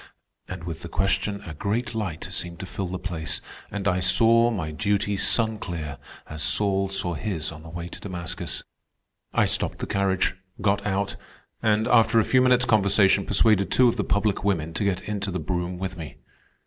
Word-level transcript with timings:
And 0.47 0.63
with 0.63 0.81
the 0.81 0.89
question 0.89 1.43
a 1.45 1.53
great 1.53 1.93
light 1.93 2.27
seemed 2.31 2.59
to 2.61 2.65
fill 2.65 2.87
the 2.87 2.97
place, 2.97 3.39
and 3.69 3.87
I 3.87 3.99
saw 3.99 4.49
my 4.49 4.71
duty 4.71 5.15
sun 5.15 5.59
clear, 5.59 5.99
as 6.27 6.41
Saul 6.41 6.89
saw 6.89 7.13
his 7.13 7.51
on 7.51 7.61
the 7.61 7.69
way 7.69 7.87
to 7.89 7.99
Damascus. 7.99 8.63
"I 9.31 9.45
stopped 9.45 9.77
the 9.77 9.85
carriage, 9.85 10.33
got 10.59 10.83
out, 10.87 11.17
and, 11.61 11.87
after 11.87 12.19
a 12.19 12.23
few 12.25 12.41
minutes' 12.41 12.65
conversation, 12.65 13.27
persuaded 13.27 13.69
two 13.69 13.87
of 13.89 13.97
the 13.97 14.03
public 14.03 14.43
women 14.43 14.73
to 14.73 14.83
get 14.83 15.01
into 15.03 15.29
the 15.29 15.37
brougham 15.37 15.77
with 15.77 15.97
me. 15.99 16.17